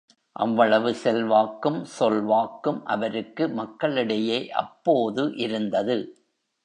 அவ்வளவு 0.35 0.91
செல்வாக்கும் 0.93 1.85
சொல்வாக்கும் 1.99 2.79
அவருக்கு 2.85 3.47
மக்களிடையே 3.49 4.39
அப்போது 4.55 5.35
இருந்தது. 5.37 5.97